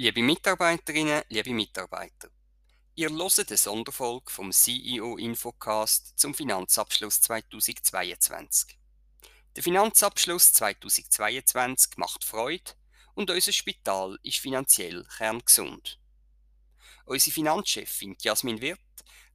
[0.00, 2.30] Liebe Mitarbeiterinnen, liebe Mitarbeiter,
[2.94, 8.78] ihr hört eine Sonderfolge vom CEO Infocast zum Finanzabschluss 2022.
[9.56, 12.74] Der Finanzabschluss 2022 macht Freude
[13.14, 15.98] und unser Spital ist finanziell kerngesund.
[17.04, 18.78] Unsere Finanzchefin Jasmin Wirth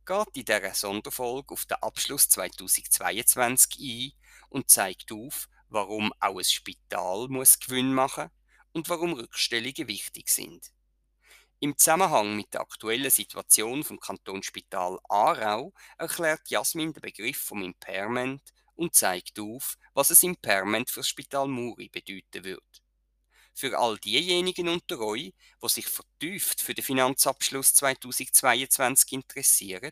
[0.05, 4.11] geht in dieser Sonderfolge auf den Abschluss 2022 ein
[4.47, 8.31] und zeigt auf, warum auch ein Spital muss Gewinn machen
[8.73, 10.71] und warum Rückstellungen wichtig sind.
[11.59, 18.41] Im Zusammenhang mit der aktuellen Situation vom Kantonsspital Aarau erklärt Jasmin den Begriff vom Impairment
[18.75, 22.83] und zeigt auf, was es Impairment für das Spital Muri bedeuten wird.
[23.53, 29.91] Für all diejenigen unter euch, die sich vertieft für den Finanzabschluss 2022 interessieren,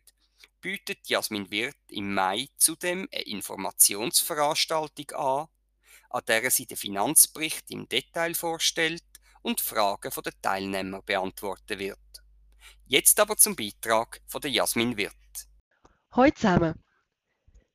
[0.59, 5.48] bietet Jasmin Wirth im Mai zudem eine Informationsveranstaltung an,
[6.14, 9.04] an der sie den Finanzbericht im Detail vorstellt
[9.42, 12.00] und Fragen der Teilnehmer beantworten wird.
[12.86, 15.16] Jetzt aber zum Beitrag von der Jasmin Wirth.
[16.12, 16.84] Hallo zusammen.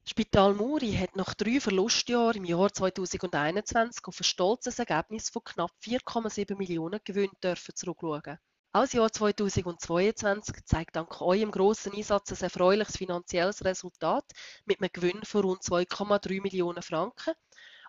[0.09, 5.73] Spital Muri hat nach drei Verlustjahren im Jahr 2021 auf ein stolzes Ergebnis von knapp
[5.83, 8.39] 4,7 Millionen Gewinn dürfen zurückschauen.
[8.73, 14.27] Auch das Jahr 2022 zeigt dank eurem grossen Einsatz ein erfreuliches finanzielles Resultat
[14.67, 17.33] mit einem Gewinn von rund 2,3 Millionen Franken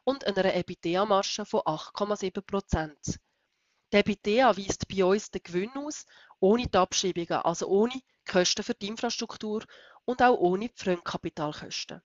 [0.08, 3.20] und einer EBITDA-Marge von 8,7 Prozent.
[3.92, 6.06] Der EBITDA weist bei uns den Gewinn aus,
[6.40, 9.66] ohne die Abschreibungen, also ohne die Kosten für die Infrastruktur
[10.06, 12.02] und auch ohne die Fremdkapitalkosten.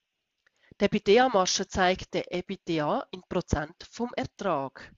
[0.81, 4.93] Die EBITDA-Marge zeigt den EBITDA in Prozent vom Ertrag.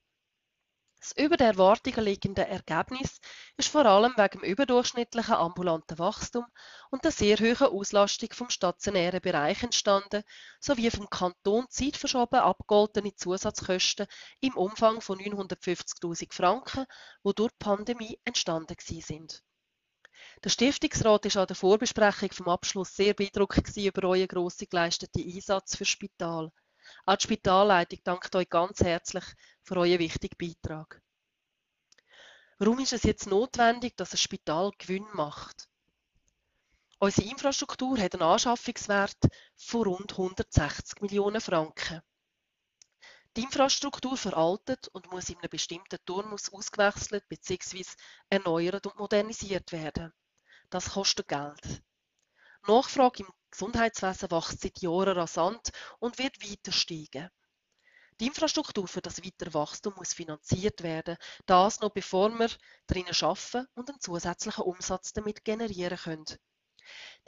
[1.05, 3.20] Das über den Erwartungen liegende Ergebnis
[3.58, 6.46] ist vor allem wegen dem überdurchschnittlichen ambulanten Wachstum
[6.91, 10.22] und der sehr hohen Auslastung vom stationären Bereich entstanden,
[10.61, 14.06] sowie vom Kanton zeitverschoben abgegoltene Zusatzkosten
[14.41, 16.86] im Umfang von 950.000 Franken,
[17.22, 19.42] die durch die Pandemie entstanden sind.
[20.42, 25.77] Der Stiftungsrat war an der Vorbesprechung vom Abschluss sehr beeindruckt über euren grossen geleisteten Einsatz
[25.77, 26.50] für das Spital.
[27.06, 29.24] Auch die Spitalleitung dankt euch ganz herzlich
[29.62, 31.00] für euren wichtigen Beitrag.
[32.58, 35.68] Warum ist es jetzt notwendig, dass ein Spital Gewinn macht?
[36.98, 39.18] Unsere Infrastruktur hat einen Anschaffungswert
[39.56, 42.00] von rund 160 Millionen Franken.
[43.36, 47.84] Die Infrastruktur veraltet und muss in einem bestimmten Turnus ausgewechselt bzw.
[48.30, 50.12] erneuert und modernisiert werden.
[50.70, 51.82] Das kostet Geld.
[52.66, 55.70] Nachfrage im Gesundheitswesen wächst seit Jahren rasant
[56.01, 57.31] und wird weiter steigen.
[58.19, 61.17] Die Infrastruktur für das weitere Wachstum muss finanziert werden,
[61.47, 62.51] das noch bevor wir
[62.89, 66.25] drinnen arbeiten und einen zusätzlichen Umsatz damit generieren können.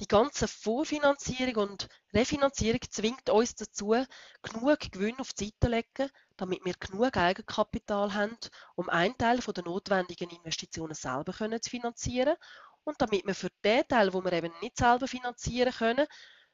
[0.01, 3.95] Die ganze Vorfinanzierung und Refinanzierung zwingt uns dazu,
[4.43, 8.37] genug Gewinn auf die Seite zu legen, damit wir genug Eigenkapital haben,
[8.75, 12.37] um einen Teil der notwendigen Investitionen selber zu finanzieren
[12.87, 16.07] und damit wir für den Teil, wo wir eben nicht selber finanzieren können,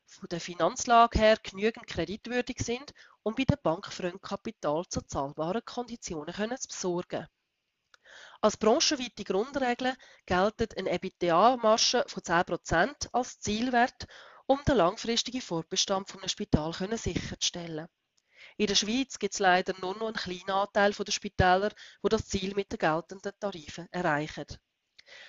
[0.06, 6.34] von der Finanzlage her genügend kreditwürdig sind, um bei der Bank Fremdkapital zu zahlbaren Konditionen
[6.34, 7.26] können zu besorgen.
[8.40, 9.94] Als branchenweite Grundregel
[10.26, 14.06] gelten eine EBITDA-Masche von 10% als Zielwert,
[14.46, 17.86] um den langfristigen Fortbestand von einem Spital sicherzustellen.
[18.56, 21.70] In der Schweiz gibt es leider nur noch einen kleinen Anteil der Spitäler,
[22.04, 24.46] die das Ziel mit den geltenden Tarifen erreichen.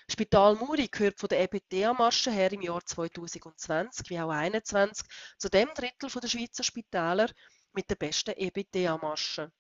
[0.10, 5.08] Spital Muri gehört von der EBITDA-Masche her im Jahr 2020 wie auch 2021
[5.38, 7.30] zu dem Drittel der Schweizer Spitäler
[7.74, 9.52] mit der besten EBITDA-Masche.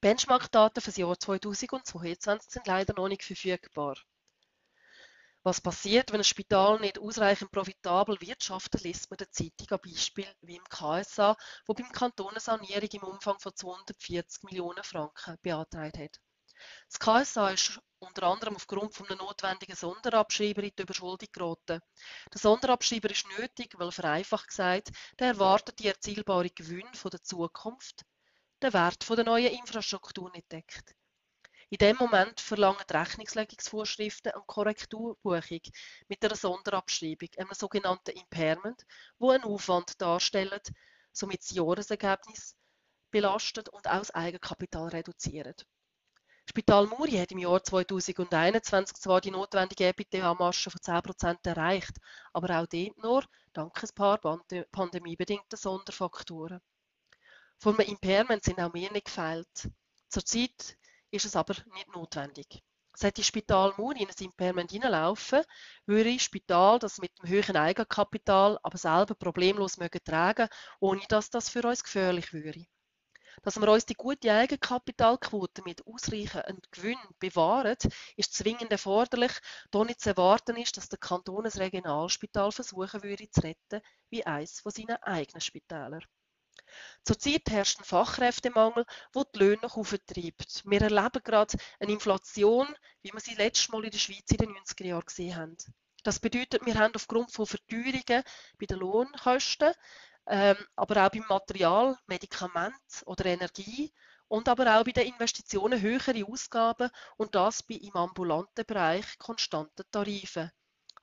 [0.00, 3.96] Benchmark-Daten für das Jahr 2022 sind leider noch nicht verfügbar.
[5.42, 10.26] Was passiert, wenn ein Spital nicht ausreichend profitabel wirtschaftet, liest man der Zeitung ein Beispiel
[10.42, 11.36] wie im KSA,
[11.66, 16.20] wo beim Kanton eine Sanierung im Umfang von 240 Millionen Franken beantragt hat.
[16.88, 21.80] Das KSA ist unter anderem aufgrund von einem notwendigen Sonderabschreiber in die Überschuldung geraten.
[22.32, 28.04] Der Sonderabschreiber ist nötig, weil vereinfacht gesagt der erwartete erzielbare Gewinn von der Zukunft
[28.62, 30.94] den Wert von der neuen Infrastruktur nicht deckt.
[31.70, 35.60] In dem Moment verlangen die Rechnungslegungsvorschriften eine Korrekturbuchung
[36.08, 38.84] mit einer Sonderabschreibung, einem sogenannten Impairment,
[39.18, 40.72] wo einen Aufwand darstellt,
[41.12, 42.56] somit das Jahresergebnis
[43.10, 45.66] belastet und auch das Eigenkapital reduziert.
[46.48, 51.98] Spital Muri hat im Jahr 2021 zwar die notwendige EBITDA-Marge von 10% erreicht,
[52.32, 54.18] aber auch dort nur dank ein paar
[54.72, 56.62] pandemiebedingten Sonderfaktoren.
[57.58, 59.70] Von einem Impairment sind auch wir nicht gefeilt.
[60.08, 60.78] Zurzeit
[61.10, 62.62] ist es aber nicht notwendig.
[62.94, 65.42] Sollte Spital Muri in ein Impairment hineinlaufen,
[65.84, 70.48] würde das Spital das mit dem höheren Eigenkapital aber selber problemlos tragen,
[70.80, 72.64] ohne dass das für uns gefährlich wäre.
[73.42, 77.76] Dass wir uns die gute Eigenkapitalquote mit ausreichend Gewinn bewahren,
[78.16, 79.32] ist zwingend erforderlich,
[79.70, 83.80] da nicht zu erwarten ist, dass der Kanton ein Regionalspital versuchen würde zu retten,
[84.10, 86.04] wie eines von seinen eigenen Spitälern.
[87.04, 90.62] Zurzeit herrscht ein Fachkräftemangel, der die Löhne noch auftreibt.
[90.66, 92.66] Wir erleben gerade eine Inflation,
[93.02, 95.56] wie wir sie letztes Mal in der Schweiz in den 90er Jahren gesehen haben.
[96.04, 98.22] Das bedeutet, wir haben aufgrund von Verteuerungen
[98.58, 99.72] bei den Lohnkosten
[100.28, 103.92] ähm, aber auch beim Material, Medikament oder Energie
[104.28, 109.84] und aber auch bei den Investitionen höhere Ausgaben und das bei im ambulanten Bereich konstanten
[109.90, 110.52] Tarife.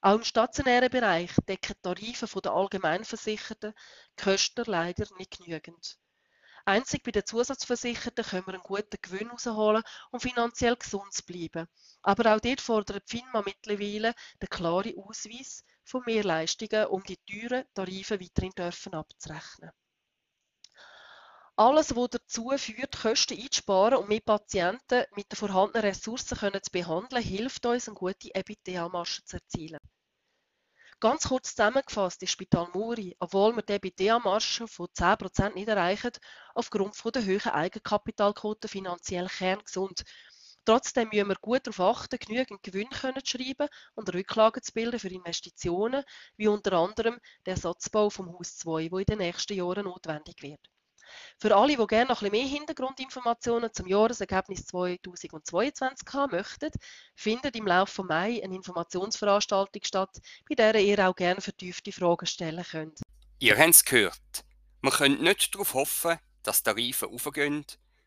[0.02, 3.74] Auch im stationären Bereich decken Tarife der Allgemeinversicherten
[4.20, 5.98] die Kosten leider nicht genügend.
[6.68, 11.68] Einzig bei den Zusatzversicherten können wir einen guten Gewinn herausholen, um finanziell gesund bleiben.
[12.02, 17.64] Aber auch dort fordert die FINMA mittlerweile den klaren Ausweis von Mehrleistungen, um die teuren
[17.74, 19.72] Tarife weiterhin dürfen abzurechnen.
[21.58, 26.70] Alles, was dazu führt, Kosten einzusparen und mehr Patienten mit den vorhandenen Ressourcen können zu
[26.70, 29.80] behandeln, hilft uns, eine gute EBITDA-Marge zu erzielen.
[31.00, 36.12] Ganz kurz zusammengefasst ist Spital Muri, obwohl wir die EBITDA-Marge von 10% nicht erreichen,
[36.54, 40.04] aufgrund der hohen Eigenkapitalquote finanziell kerngesund.
[40.66, 45.00] Trotzdem müssen wir gut darauf achten, genügend Gewinn können zu schreiben und Rücklagen zu bilden
[45.00, 46.04] für Investitionen,
[46.38, 50.60] wie unter anderem der Ersatzbau vom Haus 2, wo in den nächsten Jahren notwendig wird.
[51.38, 56.72] Für alle, die gerne noch ein bisschen mehr Hintergrundinformationen zum Jahresergebnis 2022 haben möchten,
[57.16, 60.18] findet im Laufe von Mai eine Informationsveranstaltung statt,
[60.50, 63.02] bei der ihr auch gerne vertiefte Fragen stellen könnt.
[63.38, 64.46] Ihr habt es gehört.
[64.82, 67.66] Man kann nicht darauf hoffen, dass Tarife aufgehen,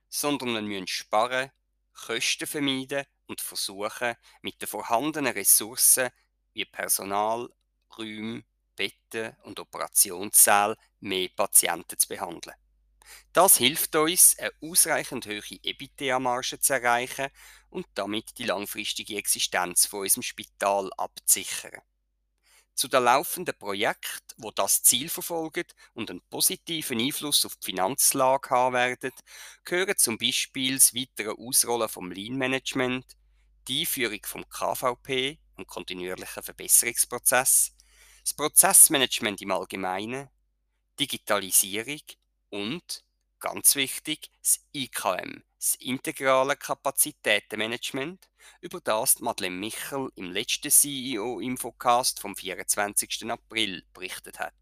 [0.09, 1.51] sondern man muss sparen
[2.07, 6.11] Kosten vermeiden und versuchen, mit den vorhandenen Ressourcen
[6.53, 7.49] wie Personal,
[7.97, 8.45] Räume,
[8.77, 12.57] Betten und Operationssäle mehr Patienten zu behandeln.
[13.33, 17.29] Das hilft uns, eine ausreichend hohe EBITDA-Marge zu erreichen
[17.71, 21.81] und damit die langfristige Existenz von unserem Spital abzusichern.
[22.79, 25.65] Zu den laufenden Projekten, wo das Ziel verfolgen
[25.95, 29.11] und einen positiven Einfluss auf die Finanzlage haben werden,
[29.65, 33.05] gehören zum Beispiel das weitere Ausrollen vom Lean-Management,
[33.67, 37.75] die Einführung vom KVP und kontinuierlichen Verbesserungsprozess,
[38.23, 40.29] das Prozessmanagement im Allgemeinen,
[41.01, 42.03] Digitalisierung
[42.51, 43.03] und
[43.41, 48.29] Ganz wichtig, das IKM, das integrale Kapazitätenmanagement,
[48.61, 53.31] über das Madeleine Michel im letzten CEO-Infocast vom 24.
[53.31, 54.55] April berichtet hat.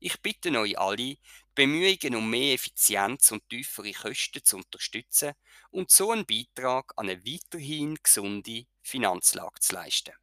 [0.00, 1.16] Ich bitte euch alle,
[1.54, 5.32] Bemühungen um mehr Effizienz und tiefere Kosten zu unterstützen
[5.70, 10.14] und so einen Beitrag an eine weiterhin gesunde Finanzlage zu leisten.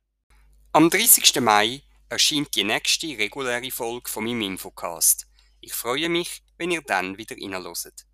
[0.71, 1.41] Am 30.
[1.41, 5.27] Mai erscheint die nächste reguläre Folge von meinem Infocast.
[5.59, 8.04] Ich freue mich, wenn ihr dann wieder reinhört.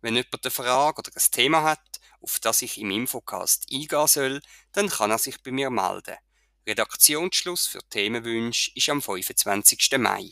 [0.00, 4.40] Wenn jemand eine Frage oder ein Thema hat, auf das ich im Infocast eingehen soll,
[4.72, 6.16] dann kann er sich bei mir melden.
[6.66, 9.98] Redaktionsschluss für Themenwünsche ist am 25.
[9.98, 10.30] Mai.